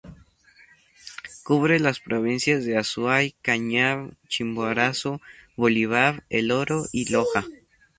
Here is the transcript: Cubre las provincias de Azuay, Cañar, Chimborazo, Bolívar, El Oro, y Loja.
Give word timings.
Cubre 1.43 1.79
las 1.79 1.99
provincias 1.99 2.65
de 2.65 2.75
Azuay, 2.75 3.35
Cañar, 3.43 4.17
Chimborazo, 4.27 5.21
Bolívar, 5.55 6.23
El 6.31 6.49
Oro, 6.49 6.85
y 6.91 7.07
Loja. 7.11 7.45